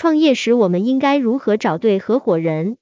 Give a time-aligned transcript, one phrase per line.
[0.00, 2.78] 创业时我们应该如何找对合伙人？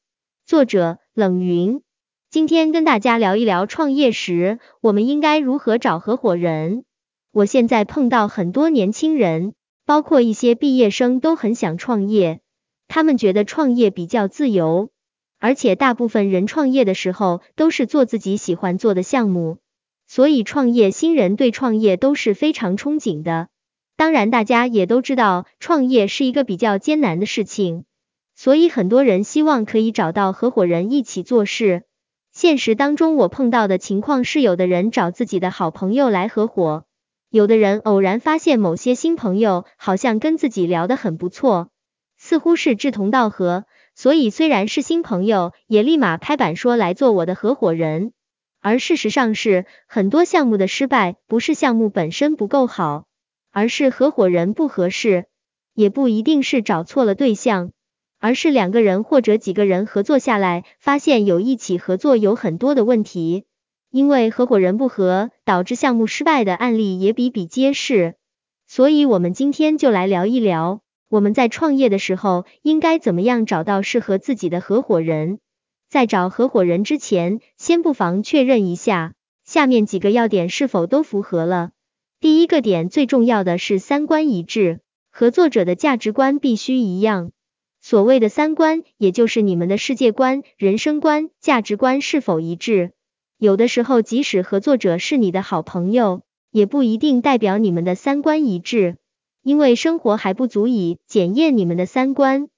[0.46, 1.82] 作者冷云。
[2.30, 6.84] 今天跟大家聊一聊创业时我们应该如何找合伙人。
[7.32, 9.54] 我现在碰到很多年轻人，
[9.84, 12.38] 包括一些毕业生都很想创业，
[12.86, 14.90] 他们觉得创业比较自由，
[15.40, 19.58] 而且大部分人创业的时候都是做自己喜欢做的项目，
[20.06, 23.48] 所以创业新人对创业都是非常憧憬的。
[23.98, 27.84] 当然，大家也都知道，创业是一个比较艰难的事情，
[28.36, 31.82] 所以很多人希望可以找到合伙人一起做事。
[32.30, 36.84] 现实当中，我碰到的情况是，有的人找自己的好朋友来合伙，
[37.28, 41.70] 有的人偶然发现某些新朋友好像跟自己聊得很不错，
[42.16, 43.64] 似乎是志同道合，
[43.96, 48.12] 所以虽然是新朋友，也立马拍板说来做我的合伙人。
[48.60, 53.07] 而事实上是，很多项目的失败不是项目本身不够好。
[53.58, 55.26] 而是合伙人不合适，
[55.74, 57.72] 也不一定是找错了对象，
[58.20, 63.46] 而是两个人或者几个人合作下来，发现有一起合作有很多的问题，
[63.90, 68.14] 因为合伙人不合，导致项目失败的案例也比比皆是。
[68.68, 75.40] 所以，我们今天就来聊一聊，我们在创业的时候应该怎么样找到适合自己的合伙人。
[75.88, 79.14] 在找合伙人之前，先不妨确认一下
[79.44, 81.72] 下面几个要点是否都符合了。
[82.20, 84.80] 第一个点最重要的是三观一致，
[85.12, 87.30] 合作者的价值观必须一样。
[87.80, 92.90] 所谓的三观，也就是你们的世界观、人生观、价值观是否一致。
[93.38, 98.96] 有的时候，即使合作者是你的好朋友，也不一定代表你们的三观一致，
[99.44, 102.48] 因为生活还不足以检验你们的三观，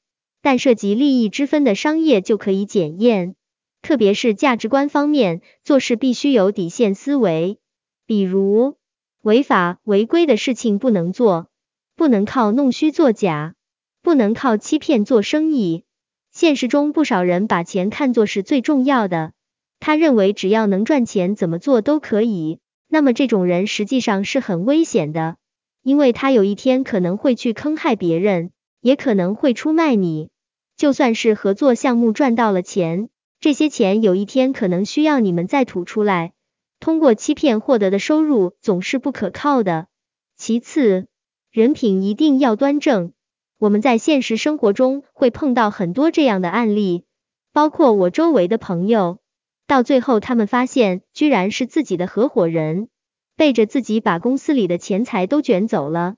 [0.40, 3.34] 但涉及利益之分的商业就可以检验。
[3.82, 7.58] 特别是价值观方面，做事必须有底线思维，
[8.06, 8.79] 比如。
[9.22, 11.48] 违法违规的事情不能做，
[11.94, 13.54] 不能靠弄虚作假，
[14.00, 15.84] 不能靠欺骗做生意。
[16.32, 19.32] 现实中不少人把钱看作是最重要的，
[19.78, 22.60] 他认为只要能赚钱，怎么做都可以。
[22.88, 25.36] 那么这种人实际上是很危险的，
[25.82, 30.30] 因为他有一天可能会去坑害别人，也可能会出卖你。
[30.78, 36.32] 就算是合作项目赚到了钱，这些钱有一天可能需要你们再吐出来。
[36.80, 39.86] 通过欺骗获得的收入总是不可靠的。
[40.36, 41.06] 其次，
[41.52, 43.12] 人品一定要端正。
[43.58, 47.04] 我们在现实生活中会碰到很多这样的案例，
[47.52, 49.18] 包括我周围的朋友，
[49.66, 52.88] 到最后他们发现居然是自己的合伙人，
[53.36, 56.14] 背着自己把公司里的钱财都卷走了。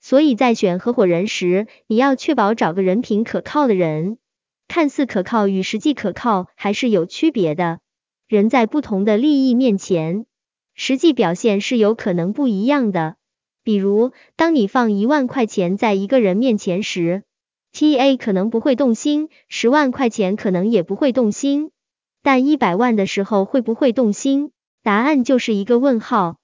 [0.00, 4.18] 所以在选合伙人时，你要确保找个人品可靠的人。
[4.68, 7.80] 看似可靠与实际可靠还是有区别的。
[8.26, 10.24] 人在不同的利益面前，
[10.74, 13.16] 实际表现是有可能不一样的。
[13.62, 17.22] 比如，当你放一万块钱在一个人面前时
[17.72, 21.70] ，TA 可能不会动心，十万块钱可能也不会动心，
[22.22, 24.52] 但一百万的时候会不会动心？
[24.82, 26.36] 答案就是一个问号。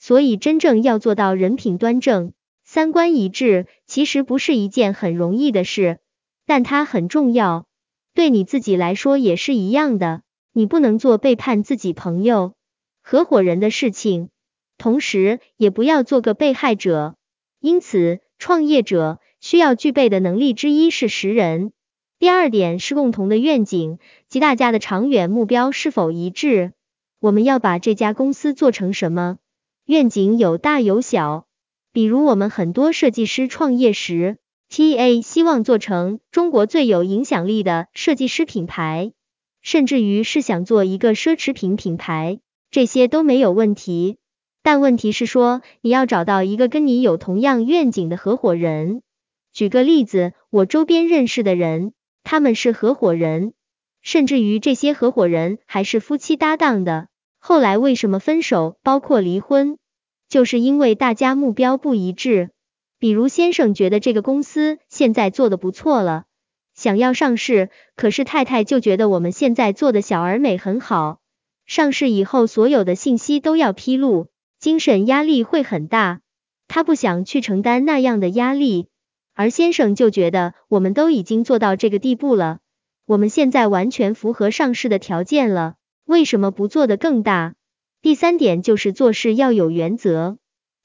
[0.00, 2.32] 所以，真正要做到人品端正、
[2.64, 5.98] 三观一致，其实不是一件很容易的事，
[6.46, 7.66] 但它很重要。
[8.14, 10.22] 对你自己来说也是一样的。
[10.58, 12.52] 你不能做背叛自己朋友、
[13.00, 14.28] 合伙人的事情，
[14.76, 17.14] 同时也不要做个被害者。
[17.60, 21.70] 因此，创业者需要具备的能力之一是识人。
[22.18, 26.72] 第二点是共同的愿景及大家的长远目标是否一致。
[27.20, 29.38] 我们要把这家公司做成什么？
[29.86, 31.46] 愿景有大有小。
[31.92, 39.12] 比如，我们很多设计师创业时，TA 希望做成中国最有影响力的设计师品牌。
[39.62, 44.18] 甚至于是想做一个奢侈品品牌，这些都没有问题。
[44.62, 49.02] 但问题是说，你要找到一个跟你有同样愿景的合伙人。
[49.52, 51.92] 举个例子，我周边认识的人，
[52.22, 53.54] 他们是合伙人，
[54.02, 57.08] 甚至于这些合伙人还是夫妻搭档的。
[57.38, 59.78] 后来为什么分手，包括离婚，
[60.28, 62.50] 就是因为大家目标不一致。
[62.98, 66.24] 比如先生觉得这个公司现在做的不错了。
[66.78, 71.18] 想要上市，可是太太就觉得我们现在做的小而美很好，
[71.66, 74.28] 上市以后所有的信息都要披露，
[74.60, 76.20] 精神压力会很大，
[76.68, 78.86] 她不想去承担那样的压力。
[79.34, 82.60] 而先生就觉得我们都已经做到这个地步了，
[83.06, 85.74] 我们现在完全符合上市的条件了，
[86.04, 87.56] 为什么不做的更大？
[88.02, 90.38] 第三点就是做事要有原则，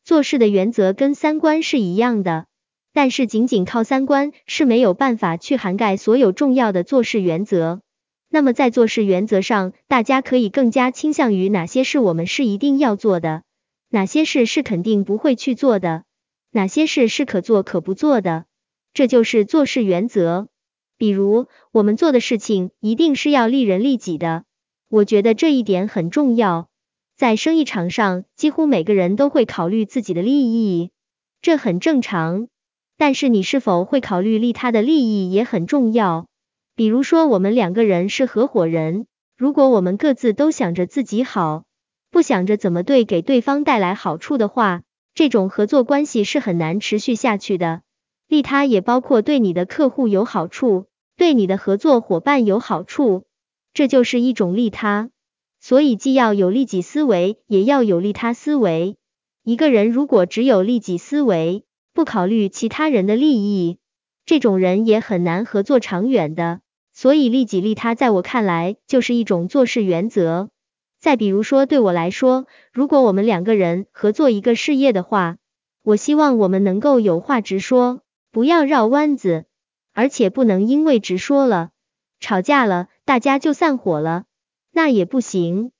[0.03, 2.47] 做事的原则跟三观是一样的。
[2.93, 7.81] 但是仅仅靠三观是没有办法去涵盖所有重要的做事原则。
[8.29, 13.43] 那么在做事原则上，大家可以更加倾向于哪些事我们是一定要做的，
[13.89, 16.03] 哪些事是肯定不会去做的，
[16.51, 18.45] 哪些事是可做可不做的。
[18.93, 20.47] 这就是做事原则。
[20.97, 24.43] 比如，我们做的事情一定是要利人利己的，
[24.87, 26.69] 我觉得这一点很重要。
[27.15, 30.91] 在生意场上，几乎每个人都会考虑自己的利益，
[31.41, 32.47] 这很正常。
[32.97, 36.27] 但是你是否会考虑利他的利益也很重要。
[36.75, 39.05] 比如说，我们两个人是合伙人，
[39.37, 41.63] 如果我们各自都想着自己好，
[42.11, 44.81] 不想着怎么对给对方带来好处的话，
[45.13, 47.81] 这种合作关系是很难持续下去的。
[48.27, 50.85] 利他也包括对你的客户有好处，
[51.17, 53.25] 对你的合作伙伴有好处，
[53.73, 55.11] 这就是一种利他。
[55.59, 58.97] 所以既要有利己思维，也要有利他思维。
[59.43, 61.63] 一个人如果只有利己思维，
[61.93, 63.77] 不考虑其他人的利益，
[64.25, 66.61] 这种人也很难合作长远的。
[66.91, 70.49] 所以利己利他，在我看来就是一种做事原则。
[70.99, 75.37] 再比如说，对我来说，如果我们两个人合作一个事业的话，
[75.83, 78.01] 我希望我们能够有话直说，
[78.31, 79.45] 不要绕弯子，
[79.93, 81.71] 而且不能因为直说了，
[82.19, 84.23] 吵架了，大家就散伙了。
[84.71, 85.71] 那也不行，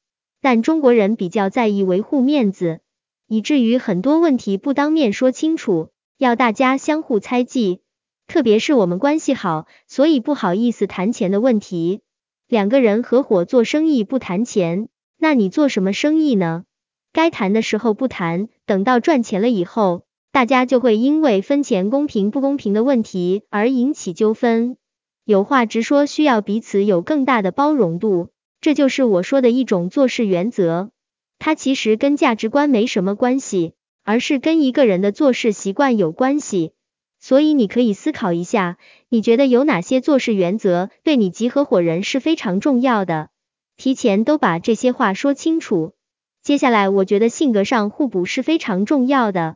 [0.41, 2.81] 但中国人比较在意维护面子，
[3.27, 7.81] 以至于很多问题不当面说清楚，要大家相互猜忌。
[8.27, 12.01] 特别是我们关系好，所以不好意思谈钱的问题。
[12.47, 14.87] 两个人合伙做生意不谈钱，
[15.17, 16.63] 那你做什么生意呢？
[17.11, 24.77] 该谈的时候不谈，等到赚钱了以后，大家就会因为分钱公平不公平的问题而引起纠纷。
[25.25, 28.29] 有话直说，需要彼此有更大的包容度。
[28.61, 30.89] 这就是我说的一种做事原则，
[31.37, 36.73] 它其实跟价值观没什么关系，而是跟一个人的做事习惯有关系。
[37.19, 38.77] 所以你可以思考一下，
[39.09, 43.29] 你觉得有哪些做事原则对你及合伙人是非常重要的？
[43.77, 45.93] 提前都把这些话说清楚。
[46.41, 49.55] 接下来，我觉得性格上互补是非常重要的。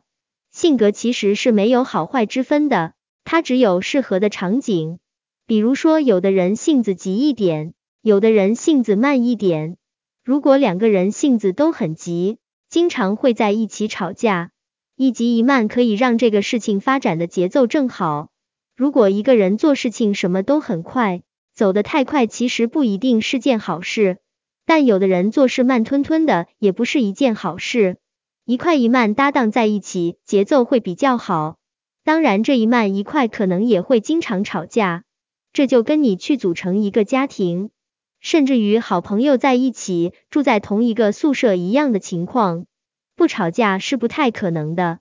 [0.50, 2.94] 性格其实是没有好坏之分的，
[3.24, 4.98] 它只有适合的场景。
[5.46, 7.74] 比如说，有的人性子急一点。
[8.00, 9.76] 有的人性子慢一点，
[10.24, 14.50] 如果两个人性子都很急，经常会在一起吵架。
[14.96, 18.28] 一急一慢可以让这个事情发展的节奏正好。
[18.76, 21.22] 如果一个人做事情什么都很快，
[21.54, 24.18] 走得太快，其实不一定是件好事。
[24.66, 27.96] 但有的人做事慢吞吞的，也不是一件好事。
[28.44, 31.56] 一快一慢搭档在一起，节奏会比较好。
[32.04, 35.04] 当然，这一慢一快可能也会经常吵架。
[35.52, 37.70] 这就跟你去组成一个家庭。
[38.20, 42.66] 甚至于好朋友在一起住在同一个宿舍一样的情况，
[43.16, 44.98] 不吵架是不太可能的。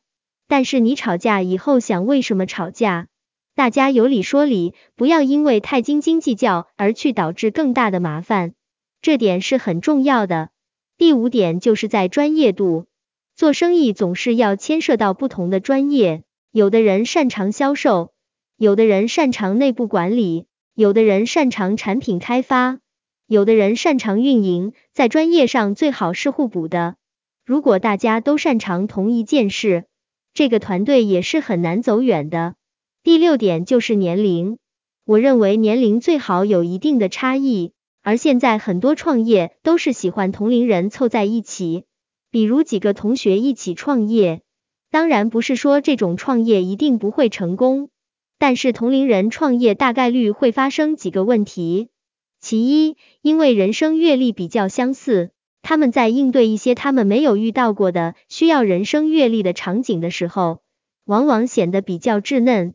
[0.48, 3.08] 但是你吵架以后想为什么吵架，
[3.56, 8.54] 大家有理说理，不要因为太斤斤计较而去导致更大的麻烦，
[9.02, 10.50] 这点是很重要的。
[10.98, 12.86] 第五点就是在专业度，
[13.36, 18.14] 做生意总是要牵涉到不同的专业，有的人擅长销售，
[18.58, 22.80] 有的人擅长内部管理，有的人擅长产品开发。
[23.28, 26.96] 有的人擅长运营，在专业上最好是互补的。
[27.46, 29.84] 如果大家都擅长同一件事，
[30.34, 32.56] 这个团队也是很难走远的。
[33.04, 34.60] 第六点就是年龄，
[35.06, 41.84] 我认为年龄最好有一定的差异，而现在很多创业都是喜欢同龄人凑在一起，
[42.32, 44.42] 比如几个同学一起创业。
[44.90, 47.90] 当然不是说这种创业一定不会成功，
[48.40, 51.90] 但是同龄人创业大概率会发生几个问题。
[52.40, 60.62] 其一，因为人生阅历比较相似，他们在应对一些他们没有遇到过的需要人生阅历的场景的时候，
[61.06, 62.74] 往往显得比较稚嫩。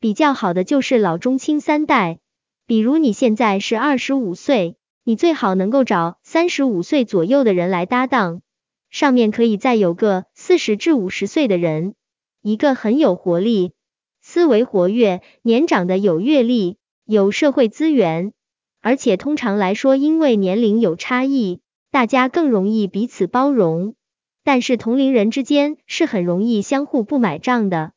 [0.00, 2.18] 比较好的就是老中青三代，
[2.66, 8.42] 比如你现在是二十五岁，你最好能够找三十五岁左右的人来搭档，
[8.90, 11.94] 上面可以再有个四十至五十岁的人，
[12.42, 13.72] 一个很有活力、
[14.20, 18.34] 思维活跃、年长的有阅历、有社会资源。
[18.84, 21.60] 而且通常来说，因为年龄有差异，
[21.90, 23.94] 大家更容易彼此包容。
[24.42, 27.92] 但是同龄人之间是很容易相互不买账的，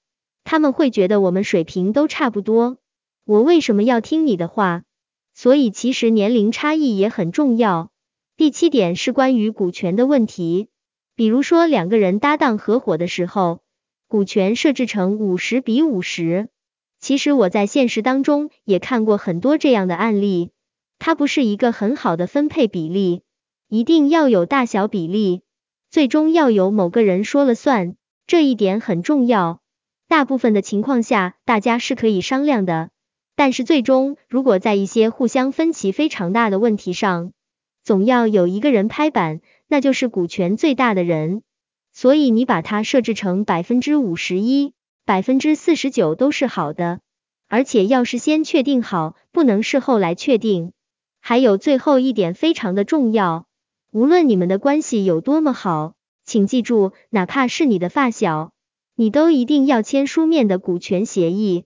[0.45, 2.77] 他们会觉得我们水平都差不多，
[3.25, 4.83] 我为什么要听你的话？
[5.33, 7.91] 所以其实年龄差异也很重要。
[8.37, 10.69] 第七点是关于股权的问题，
[11.17, 13.59] 比如说两个人搭档合伙的时候，
[14.07, 16.47] 股权设置成五十比五十。
[17.01, 20.51] 其实我在现实当中也看过很多这样的案例。
[20.99, 23.21] 它不是一个很好的分配比例，
[23.69, 25.41] 一定要有大小比例，
[25.89, 29.61] 最终要由某个人说了算，这一点很重要。
[30.07, 32.89] 大部分的情况下，大家是可以商量的，
[33.35, 37.31] 但是最终如果在一些互相分歧非常大的问题上，
[37.83, 41.41] 总要有一个人拍板，那就是股权最大的人。
[41.93, 44.73] 所以你把它设置成百分之五十一、
[45.03, 46.99] 百分之四十九都是好的。
[47.47, 50.73] 而且要事先确定好，不能事后来确定。
[51.27, 53.47] 还有最后一点非常的重要，
[53.91, 55.93] 无论你们的关系有多么好，
[56.23, 58.53] 请记住，哪怕是你的发小，
[58.95, 61.65] 你都一定要签书面的股权协议。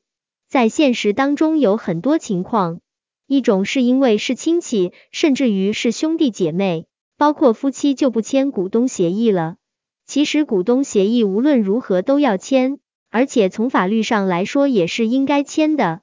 [0.49, 2.79] 在现实当中有很多情况，
[3.27, 9.57] 一种是因为是亲戚，甚至于是兄弟姐妹，包括夫妻就不签股东协议了。
[10.07, 12.79] 其实股东协议无论如何都要签，
[13.11, 16.01] 而且从法律上来说也是应该签的。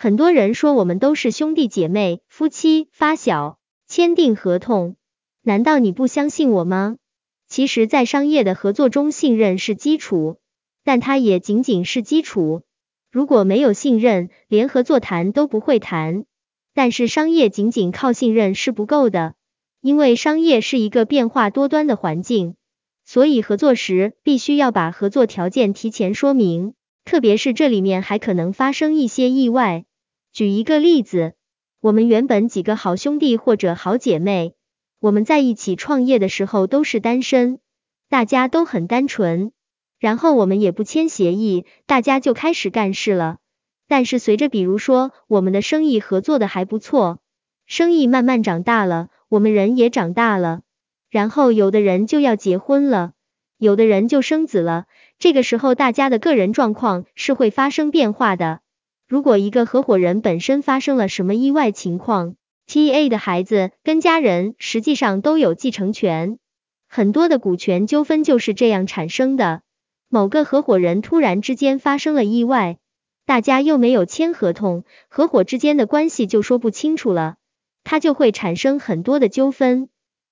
[0.00, 4.94] 很多人说我们都是兄弟姐妹、夫妻、发小，签订合同，
[5.42, 6.98] 难道你不相信我吗？
[7.48, 10.38] 其实，在商业的合作中，信任是基础，
[10.84, 12.62] 但它也仅仅是基础。
[13.10, 16.26] 如果没有信任，连合作谈都不会谈。
[16.72, 19.34] 但是商业仅仅靠信任是不够的，
[19.80, 22.54] 因为商业是一个变化多端的环境，
[23.04, 26.74] 所以合作时必须要把合作条件提前说明，
[27.04, 29.86] 特别是这里面还可能发生一些意外。
[30.38, 31.32] 举一个例子，
[31.80, 34.54] 我们原本几个好兄弟或者好姐妹，
[35.00, 37.58] 我们在一起创业的时候都是单身，
[38.08, 39.50] 大家都很单纯。
[39.98, 43.38] 然后我们也不签协议，大家就开始干事了。
[43.88, 47.18] 但是随着比如说我们的生意合作的还不错，
[47.66, 50.60] 生意慢慢长大了，我们人也长大了，
[51.10, 53.10] 然后有的人就要结婚了，
[53.58, 54.84] 有的人就生子了。
[55.18, 58.60] 这个时候大家的个人状况是会发生变化的。
[59.08, 62.34] 如果一个合伙人本身发生了什么意外情况
[62.66, 66.38] ，TA 的孩子跟家人实际上都有继承权，
[66.86, 69.62] 很多的股权纠纷就是这样产生的。
[70.10, 72.76] 某个合伙人突然之间发生了意外，
[73.24, 77.36] 大家又没有签合同，合伙之间的关系就说不清楚了，
[77.84, 79.88] 它就会产生很多的纠纷。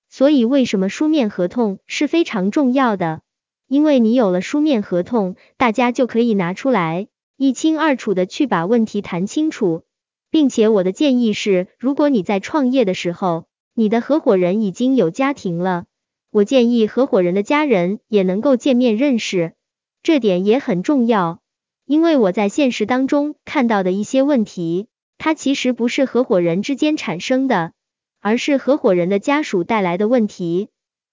[0.07, 3.21] 所以为什么书面合同是非常重要的？
[3.67, 9.83] 因为你有了书面合同，大家就可以拿出来一清二楚的去把问题谈清楚，
[10.31, 15.85] 并且我的建议是，如果你在创业的时候，你的合伙人已经有家庭了，
[16.31, 19.53] 我建议合伙人的家人也能够见面认识。
[20.01, 21.39] 这点也很重要，
[21.85, 24.87] 因为我在现实当中看到的一些问题，
[25.19, 27.73] 它其实不是合伙人之间产生的，
[28.19, 30.69] 而是合伙人的家属带来的问题。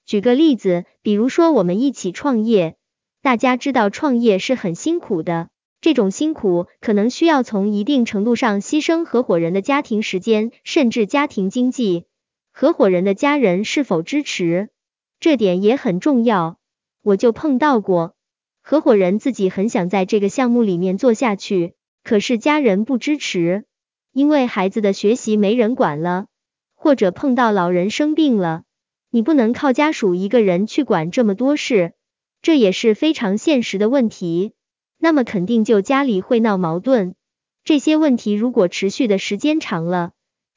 [0.06, 2.76] 举个例子，比如说我们一起创业，
[3.20, 5.50] 大家知道创业是很辛苦的，
[5.84, 12.06] 这种辛苦可能需要从一定程度上牺牲合伙人的家庭时间，甚至家庭经济。
[12.54, 14.70] 合伙人的家人是否支持，
[15.20, 16.56] 这点也很重要。
[17.02, 18.14] 我就碰到过。
[18.62, 23.66] 合伙人自己很想在这个项目里面做下去，可是家人不支持，
[24.10, 26.28] 因为孩子的学习没人管了，
[26.74, 28.62] 或者碰到老人生病了，
[29.10, 31.92] 你不能靠家属一个人去管这么多事，
[32.40, 34.54] 这也是非常现实的问题。
[35.04, 37.14] 那么肯定就家里会闹矛盾，
[37.62, 40.12] 这些问题如果持续的时间长了，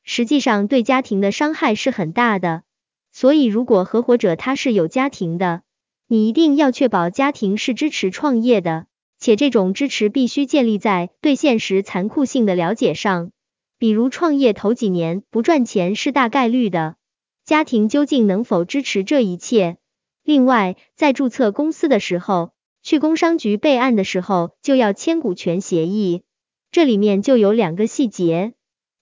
[0.06, 2.64] 实际上对家庭的伤害是很大的。
[3.12, 5.64] 所以如果合伙者他是有家庭的，
[6.08, 8.86] 你一定要确保家庭是支持创业的，
[9.20, 13.32] 且这种支持必须建立在对现实残酷性的了解上。
[13.78, 16.96] 比如创业头几年不赚钱是大概率的，
[17.44, 19.76] 家庭究竟能否支持这一切？
[20.24, 22.52] 另外，在注册公司的时候，
[22.88, 26.24] 去工商局备案的时候就要签股权协议，
[26.72, 28.54] 这里面就有两个细节。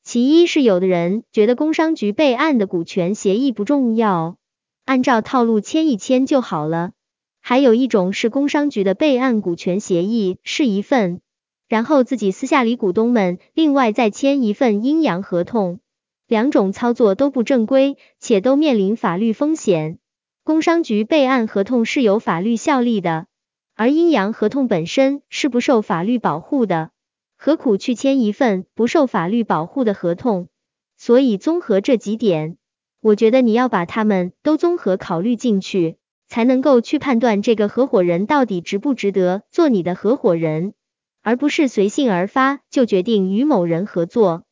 [0.04, 4.38] 其一是有的人觉得工商局备案的股权协议不重要。
[4.86, 6.94] 按照套路签一签就好了。
[7.42, 11.22] 还有一种是工商局的备案股权协议是一份，
[11.70, 15.80] 然后自己私下里股东们另外再签一份阴阳合同，
[16.28, 20.00] 两种操作都不正规，且都面临法律风险。
[20.44, 23.28] 工商局备案合同是有法律效力的，
[23.78, 26.92] 而阴阳合同本身是不受法律保护的，
[27.38, 30.48] 何苦去签一份不受法律保护的合同？
[30.96, 32.56] 所以综合这几点。
[33.02, 35.98] 我觉得你要把他们都综合考虑进去，
[36.30, 40.74] 才能够去判断这个合伙人到底值不值得做你的合伙人，
[41.22, 44.45] 而不是随性而发就决定与某人合作。